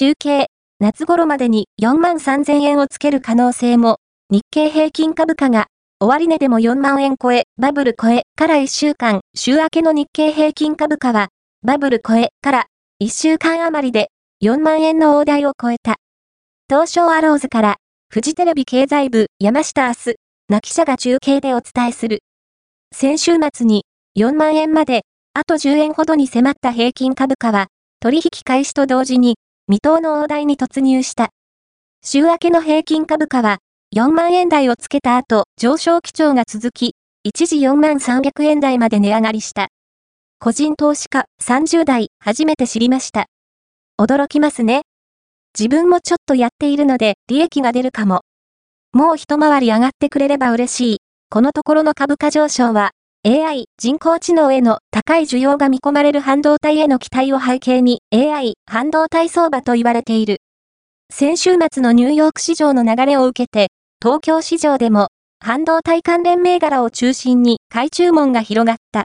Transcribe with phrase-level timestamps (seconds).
[0.00, 0.46] 中継、
[0.78, 3.98] 夏頃までに4万3000円をつける可能性も、
[4.30, 5.66] 日経平均株価が
[6.00, 11.28] 終値でも4万円超え、バブル超えから1週間、週明けの日経平均株価は、
[11.62, 12.66] バブル超えから
[13.02, 14.08] 1週間余りで
[14.42, 15.96] 4万円の大台を超えた。
[16.70, 17.76] 東証アローズから、
[18.08, 20.14] フジテレビ経済部山下明日、
[20.48, 22.20] な記者が中継でお伝えする。
[22.90, 23.84] 先週末に
[24.18, 25.02] 4万円まで、
[25.34, 27.66] あと10円ほどに迫った平均株価は、
[28.00, 29.36] 取引開始と同時に、
[29.70, 31.28] 未踏の大台に突入した。
[32.02, 33.58] 週明けの平均株価は、
[33.94, 39.68] 4万円台をつけた後、上昇基調が続き、一時4万300円台まで値上がりした。
[40.40, 43.26] 個人投資家30代初めて知りました。
[43.96, 44.82] 驚きますね。
[45.56, 48.22] 自分もちょっとやっているので利益が出るかも。
[48.92, 50.98] もう一回り上がってくれれば嬉しい。
[51.28, 52.90] このところの株価上昇は
[53.22, 60.38] AI 人工知能への高い需要が見込まれる半導体への期待を背景に AI 半導体相場と言われている。
[61.12, 63.68] 先週末のニューヨーク市場の流れを受けて
[64.00, 69.04] 東京市場でも半導体関連銘柄を中心に買い注文が広がった。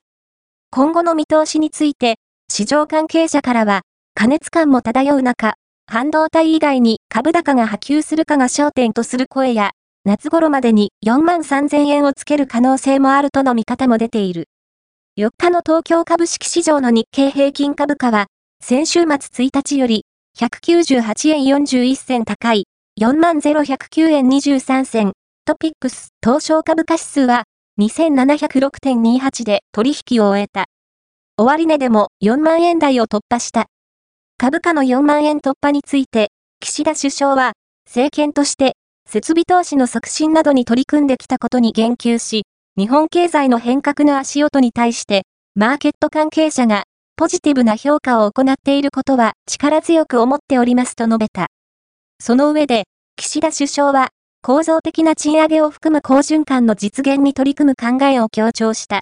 [0.72, 2.16] 今後の見通しについて、
[2.50, 3.82] 市場関係者からは、
[4.14, 5.56] 過熱感も漂う中、
[5.88, 9.72] 半導体以外に株高が波及するかが焦点とする声や、
[10.08, 14.50] 夏頃までに4万3000円をつける可能性もあるとの見方も出ている。
[15.18, 18.28] 4日の東京株式市場の日経平均株価は、
[18.64, 20.06] 先週末1日より
[20.38, 22.66] 198円41銭高い
[23.02, 27.46] 40,109円23銭、トピックス東証株価指数は
[27.82, 30.66] 2706.28で取引を終えた。
[31.38, 33.66] 終値でも4万円台を突破した。
[34.38, 37.54] 株価の4万円突破について、岸田首相は、
[37.88, 38.76] 政権として、
[39.08, 42.44] 設備投資の促進などに取り組んできたことに言及し、
[42.78, 45.24] 日本経済の変革の足音に対して、
[45.56, 46.84] マーケット関係者が、
[47.16, 51.48] ポジティブな評価を行っていることは力強く思っておりますと述べた。
[52.20, 54.10] その上で、岸田首相は、
[54.42, 58.94] 構造的な賃上げを含む好循環の実現に取り組む考えを強調した。